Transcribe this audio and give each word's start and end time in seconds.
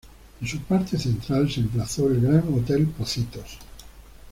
En 0.41 0.47
su 0.47 0.57
parte 0.61 0.97
central 0.97 1.51
se 1.51 1.59
emplazó 1.59 2.07
el 2.07 2.21
Gran 2.21 2.51
Hotel 2.55 2.87
Pocitos. 2.87 3.59